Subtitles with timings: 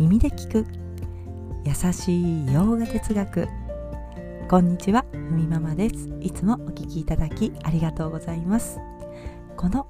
[0.00, 0.66] 耳で聞く。
[1.62, 3.46] 優しい洋画哲学。
[4.48, 6.08] こんにちはふみママです。
[6.22, 8.78] いつもお聞きいただきありがとうございます。
[9.58, 9.86] この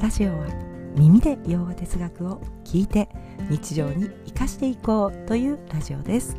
[0.00, 0.48] ラジオは
[0.96, 3.08] 耳で洋画哲学を聞いて
[3.48, 6.36] 日常に生かしていこうというラジオです。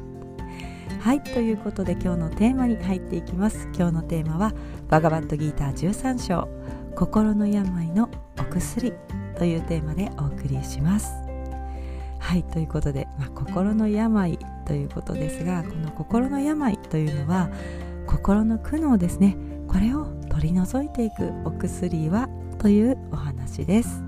[1.00, 3.70] はいということで今日のテーマに入っていきます。
[3.74, 4.54] 今日のテーマは
[4.90, 6.50] バガバットギーター13章。
[6.98, 8.92] 心の病のお薬
[9.38, 11.21] というテーマでお送りします。
[12.22, 17.50] はいということで、まあ、心の病ということですがこの心の病というのは
[18.08, 19.36] 心の苦悩ですね。
[19.68, 22.30] これを取り除いていくお薬は
[22.60, 24.04] というお話です。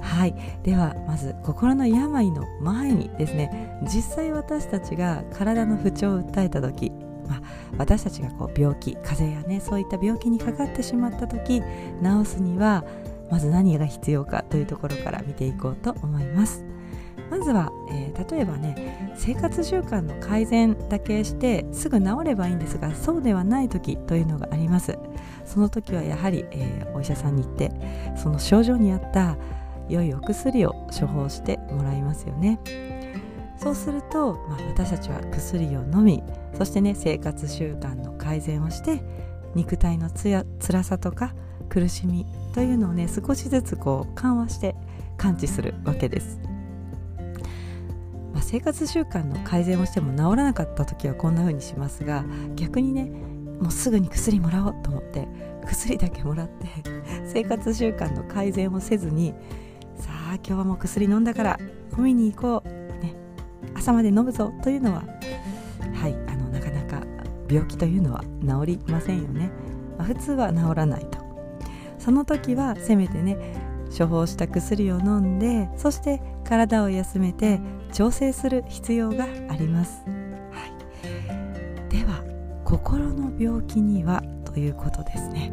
[0.00, 6.92] はいではまず心の病の前にですね実際私たちが体の不調を訴えた時
[7.26, 7.40] まあ、
[7.78, 11.62] 私たちがこう病気風邪やねそういった病気にかかってしまった時
[12.02, 12.84] 治すには
[13.30, 16.64] まず何が必要かというところから見ていこうと思います。
[17.30, 24.98] まずは、えー、例えばね生活習慣の改善だけしてすぐ治ればいいんですがそうではない時というのがあります。
[25.44, 27.70] その時はやはり、えー、お医者さんに行って
[28.16, 29.36] その症状に合った
[29.88, 32.58] 良いお薬を処方してもらいますよね。
[33.56, 36.22] そうすると、まあ、私たちは薬を飲み
[36.58, 39.02] そしてね生活習慣の改善をして
[39.54, 41.34] 肉体のつや辛さとか
[41.68, 44.74] 苦しみというのをね少しずつこう緩和して
[45.16, 46.40] 感知するわけです、
[48.44, 53.04] 生活習慣の改善をしても治らなかった時はこんな風にしますが逆にね
[53.58, 55.26] もうすぐに薬もらおうと思って
[55.66, 56.68] 薬だけもらって
[57.26, 59.34] 生活習慣の改善をせずに
[59.96, 61.58] さあ今日はもう薬飲んだから
[61.96, 62.68] 飲みに行こう、
[63.02, 63.14] ね、
[63.74, 65.04] 朝まで飲むぞというのは
[65.94, 67.02] はいあのなかなか
[67.48, 69.50] 病気というのは治りませんよね、
[69.96, 71.24] まあ、普通は治らないと。
[71.98, 73.38] その時はせめてね
[73.96, 77.60] 処方した薬を飲んでそして体を休めて
[77.92, 80.66] 調整する必要があります、は
[81.88, 82.24] い、では
[82.64, 85.52] 心の病気にはということですね。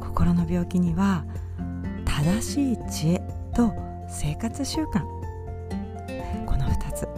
[0.00, 1.24] 心の病気には
[2.04, 3.22] 正しい知恵
[3.54, 3.72] と
[4.08, 5.02] 生活習慣。
[6.46, 7.08] この2つ。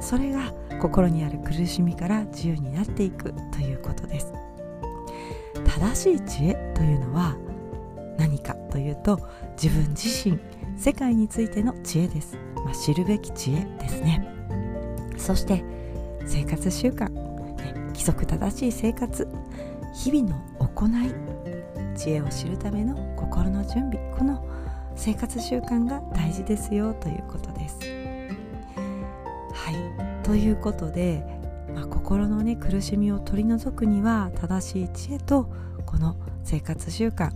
[0.00, 4.32] それが心にある苦しみから自由になっていくということです。
[5.64, 7.36] 正しい知恵というのは
[8.18, 9.20] 何かというと
[9.60, 10.38] 自分自身
[10.78, 14.26] 世界についての知恵です、まあ、知るべき知恵ですね。
[15.16, 15.64] そして
[16.26, 19.26] 生活習慣、ね、規則正しい生活。
[19.94, 21.14] 日々の行い
[21.96, 23.98] 知恵を知るための心の準備。
[24.16, 24.46] この
[24.94, 27.78] 生活習慣が大事ですよということです。
[29.52, 30.24] はい。
[30.24, 31.24] ということで、
[31.74, 35.50] まあ、心のね苦しみを取り除くには正しい知恵と
[35.86, 37.30] この生活習慣。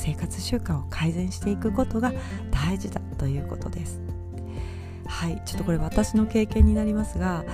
[0.00, 2.12] 生活習慣を改善していくことが
[2.50, 4.00] 大事だということです。
[5.06, 7.44] はいちょっとこれ私の経験になりますが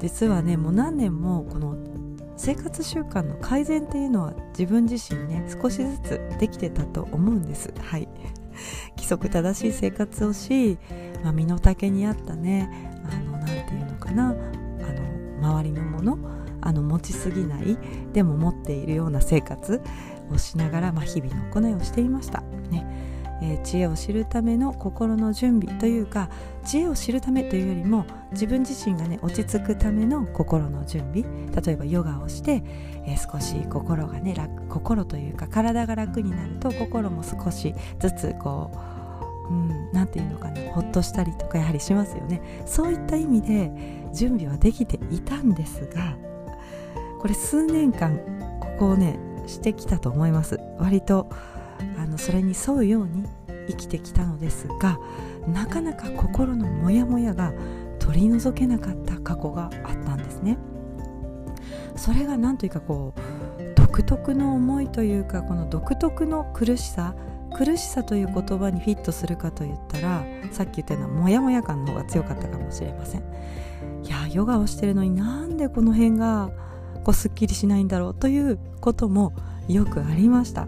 [0.00, 1.76] 実はねもう何年もこの
[2.36, 7.72] 生活習慣の改善っていうのは自分自身ね少しずつできてたと思うんです。
[7.80, 8.08] はい。
[8.96, 10.78] 規則正しい生活をし、
[11.22, 12.70] まあ、身の丈に合ったね
[13.04, 14.32] あの何て言うのかなあ
[15.42, 16.18] の周りのもの
[16.62, 17.76] あの持ちすぎない
[18.12, 19.82] でも持っているような生活
[20.30, 22.42] をしながら、まあ、日々の行いをしていました。
[22.70, 22.86] ね。
[23.42, 26.30] えー、知恵を知るための心の準備というか
[26.64, 31.22] 知恵を知るためというよりも自分自身がね落ち着くための心の準備。
[31.54, 32.62] 例えばヨガをして、
[33.06, 38.96] えー、少し心がね楽心というか体が楽になると心も少しずつこう
[39.92, 42.40] 何、うん、て言うのかなほっとしたりとかやはりしますよね。
[42.66, 43.70] そういった意味で
[44.14, 46.16] 準備はできていたんですが
[47.20, 48.18] これ数年間
[48.60, 50.60] ここをねしてきたと思います。
[50.78, 51.28] 割と
[51.98, 53.24] あのそれに沿うように
[53.68, 54.98] 生きてきたのですが
[55.46, 57.52] なかなか心のモヤモヤが
[57.98, 60.58] 取り除けなかった過去があったんですね。
[61.96, 67.14] それが何というかこう独特の思いというかこの独特の苦しさ
[67.56, 73.22] 苦しさという言葉にフィットするかといったらさっき言ったようなモヤモヤ感の方が強かったかもしれません。
[74.04, 76.50] いやヨガをしてるのになんでこの辺が
[77.06, 79.32] こすっきりしないんだろうということも
[79.68, 80.66] よくありました。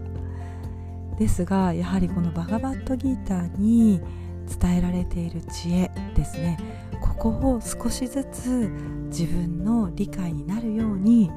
[1.17, 3.99] ですがやはりこのバガバットギーターに
[4.47, 6.57] 伝えられている知恵ですね。
[7.01, 8.71] ここを少しずつ
[9.09, 11.29] 自分の理解になるように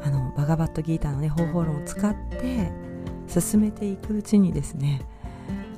[0.00, 2.70] あのバガバットギーターの、ね、方法論を使って
[3.26, 5.02] 進めていくうちにですね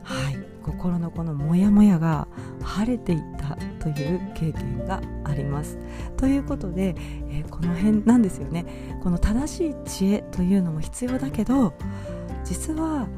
[0.02, 2.28] はい心のこのモヤモヤが
[2.62, 3.41] 晴れていった
[3.82, 5.76] という経験があります。
[6.16, 6.94] ということで、
[7.30, 8.64] えー、この辺なんですよね
[9.02, 11.74] この正しい知恵というのも必要だけど
[12.44, 13.08] 実は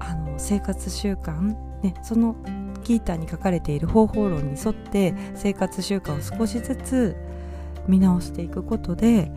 [0.00, 2.34] あの生活習慣、ね、その
[2.82, 7.16] ギーターに書かれている方法論に沿って生活習慣を少しずつ
[7.86, 9.30] 見直していくことで、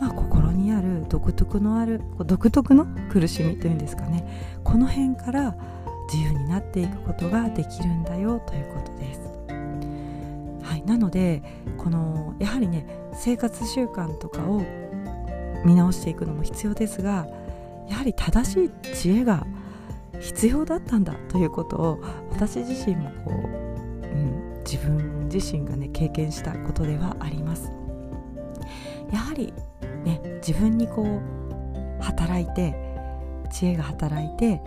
[0.00, 5.56] まあ、心にある独特のある独特の苦しみというんですかねこの辺から
[6.12, 9.47] 自由になっていくことができるんだよということです。
[10.88, 11.42] なので
[11.76, 14.62] このやはりね生活習慣とかを
[15.64, 17.26] 見直していくのも必要ですが
[17.88, 19.46] やはり正しい知恵が
[20.18, 22.00] 必要だったんだということを
[22.30, 27.70] 私自身もこう、うん、自分自身がね経験したことではあります。
[29.12, 29.52] やはり
[30.04, 32.74] ね自分にこう働いて
[33.52, 34.60] 知恵が働いて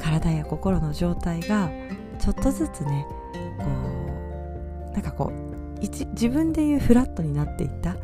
[0.00, 1.70] 体や心の状態が
[2.18, 3.06] ちょっとずつね
[3.58, 3.64] こ
[4.90, 5.49] うなんかこう
[5.80, 7.96] 自分でいうフラットになっていった。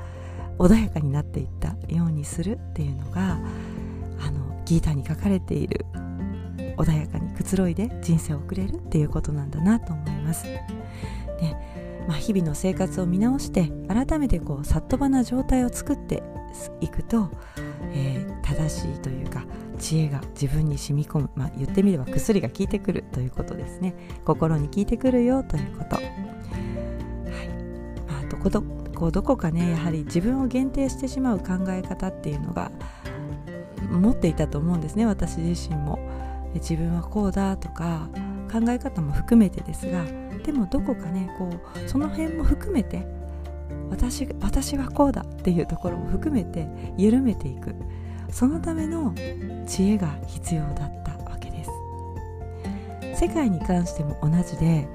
[0.59, 1.77] 穏やかになっていった。
[1.89, 3.39] ようにするっていうのが
[4.21, 5.87] あのギータに書かれている。
[6.77, 10.45] 穏やかにくつろいで人生を送れるっていうことなんだなと思います。
[10.45, 10.61] で
[12.07, 16.23] まあ、日々の生活を見直して改めてこうさっとばな状態を作って
[16.81, 17.31] いくと、
[17.93, 19.45] えー、正しいというか
[19.79, 23.95] 知恵が自分に染み込む、まあ、言ってみれば薬が効いてくるということですね。
[24.25, 25.99] 心に効いてくるよということ、
[28.29, 32.71] どこどこどこかねやはり自分を限定してしまう考え方っていうのが
[33.91, 35.99] 持っていたと思うんですね私自身も。
[36.55, 38.09] 自分はこうだとか
[38.51, 40.07] 考え方も含めてですが
[40.45, 43.07] でもどこかねこうその辺も含めて
[43.91, 47.75] 私私はこうだっていうところも含めて緩めていく。
[48.31, 49.15] そのための
[49.67, 51.71] 知恵が必要だったわけです。
[53.15, 54.87] 世界に関しても同じで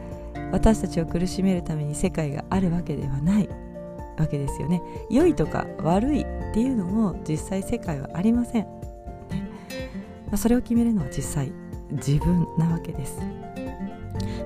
[0.52, 3.50] 私たちを苦しめるために世界があるわけではない
[4.18, 4.82] わけですよね。
[5.10, 8.64] 良いとか悪いっていうのも実際世界はありません。
[8.66, 11.52] まあ、それを決めるのは実際
[11.92, 13.20] 自分なわけです、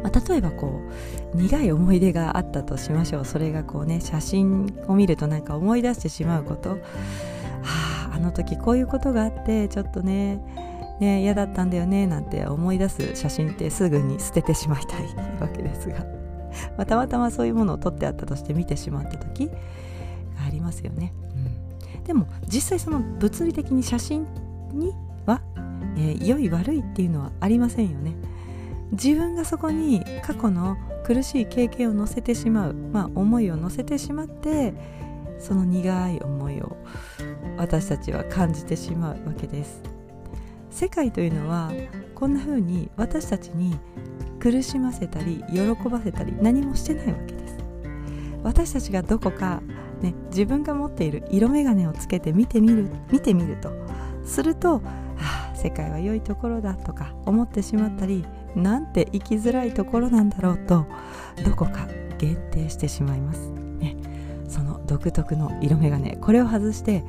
[0.02, 0.82] まあ、例えばこ
[1.34, 3.26] う苦い思い出があったとしましょう。
[3.26, 6.72] それがこうね写真を見るとなんか思い出してしまうこと。
[6.72, 6.78] は
[7.62, 10.40] ああの時こういうことがあってちょっとね
[11.00, 16.06] ね嫌だったんだよねなんて思い出す写真ってすぐに捨ててしまいたいわけですが、
[16.78, 19.54] まあ、たまたまそういうものを撮ってあったとして見てしまった時が
[20.46, 21.14] ありますよね、
[21.96, 24.26] うん、でも実際その物理的に写真
[24.74, 24.94] に
[25.26, 25.42] は
[25.98, 28.16] えー、良い悪いっていうのはありませんよね。
[28.92, 34.74] 自分がそこに過去の苦しい経験を乗せてしまう、まあ、思いを乗せてしまって
[35.40, 36.78] その苦い思いを
[37.58, 39.95] 私たちは感じてしまうわけです。
[40.76, 41.72] 世界というのは
[42.16, 43.80] こんな風に私たちに
[44.42, 47.58] 苦しませたり喜ばせたり何もしてないわけです。
[48.44, 49.62] 私たちがどこか、
[50.02, 53.72] ね、自分が持っている色眼鏡をつけて見てみる見てみると。
[54.26, 54.82] すると
[55.56, 60.86] 世界は良いところだとか思ってしまったりなんて生きづらいところなんだろうと
[61.46, 61.88] どこか
[62.18, 63.50] 限定してしまいます、
[63.80, 63.96] ね、
[64.50, 67.06] その独特の色眼鏡これを外して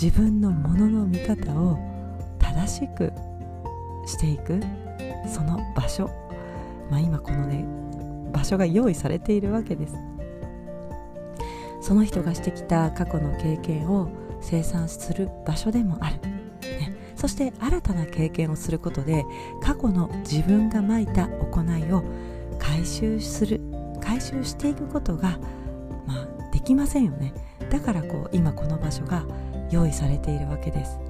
[0.00, 1.89] 自分のものの見方を
[2.54, 3.12] 正しく
[4.06, 4.60] していく
[5.28, 6.10] その場所、
[6.90, 7.64] まあ、今このね
[8.32, 9.94] 場所が用意されているわけです。
[11.80, 14.10] その人がしてきた過去の経験を
[14.40, 16.20] 生産する場所でもある。
[16.62, 16.94] ね。
[17.16, 19.24] そして新たな経験をすることで
[19.62, 22.04] 過去の自分がまいた行いを
[22.58, 23.60] 回収する
[24.00, 25.38] 回収していくことが、
[26.06, 27.34] まあ、できませんよね。
[27.70, 29.24] だからこう今この場所が
[29.70, 31.09] 用意されているわけです。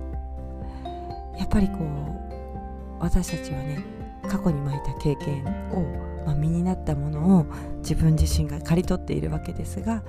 [1.40, 3.82] やっぱりこう私たちはね
[4.28, 7.46] 過去にまいた経験を、まあ、身になったものを
[7.78, 10.02] 自分自身が刈り取っているわけですが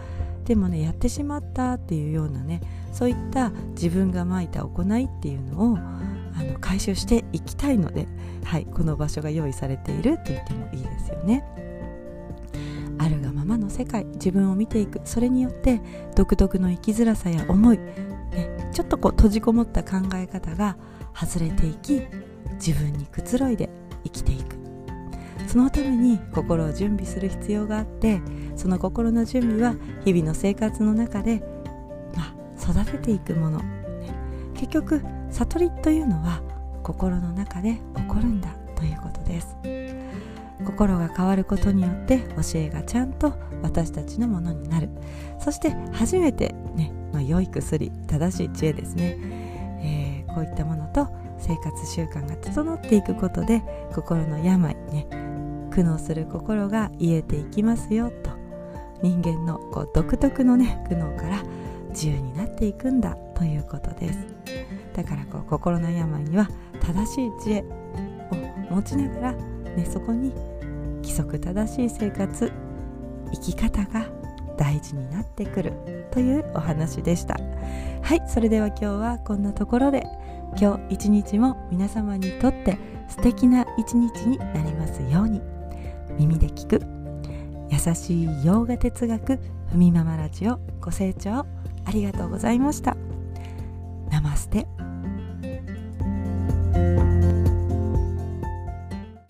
[0.44, 2.62] でもねやってしまったっていうようなね
[2.92, 8.08] そういった自分がまいた行いっていうのをあの回収していきたいので、
[8.44, 11.44] はい、この場所が用意されていると言ってもいいですよね。
[12.98, 15.82] あるがままの世界自分を見ていくそれによって
[16.16, 17.80] 独特の生きづらさや思い、
[18.72, 20.78] ちょっとこう閉じこもった考え方が
[21.14, 22.02] 外れていき
[22.54, 23.70] 自分にくつろいで
[24.04, 24.62] 生きていく。
[25.48, 28.22] そのために心を準備する必要があって
[28.56, 29.76] その心の準備は
[30.06, 31.44] 日々の生活の中で、
[32.16, 33.62] まあ、育てていくもの、
[34.54, 36.42] 結局悟りというのは
[36.84, 39.58] 心の中で起こるんだということです。
[40.64, 44.90] 心が変わることによって教えがちゃんと私たちのものになる。
[45.40, 49.18] そして初めてね、まあ、良い薬正しい知恵ですね、
[49.82, 53.62] えー、こういったものと生活習慣が整っていくことで
[53.94, 55.08] 心の病ね
[55.72, 58.32] 苦悩する心が癒えていきますよと。
[59.02, 61.42] 人間のこう独特のね苦悩から
[61.90, 64.20] 自由になっていくんだということです。
[64.94, 66.50] だからこう心の病には
[66.82, 67.64] 正しい知恵
[68.70, 70.34] を持ちながら、ね、そこに
[70.98, 72.52] 規則正しい生活
[73.34, 74.21] 生き方が
[74.62, 75.74] 大事になってくる
[76.12, 77.40] というお話でした。
[78.04, 80.06] はいそれでは今日はこんなところで
[80.56, 82.78] 今日一日も皆様にとって
[83.10, 85.42] 素敵な一日になりますように
[86.20, 86.82] 耳で聞く
[87.72, 89.40] 優しい洋画哲学
[89.72, 91.44] ふみママラジオご清聴
[91.86, 92.96] ありがとうございました。
[94.12, 94.81] ナマステ。